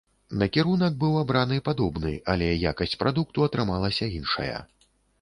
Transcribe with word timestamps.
Накірунак 0.43 0.95
быў 1.03 1.17
абраны 1.23 1.59
падобны, 1.69 2.15
але 2.35 2.49
якасць 2.71 2.97
прадукту 3.05 3.49
атрымалася 3.51 4.13
іншая. 4.21 4.57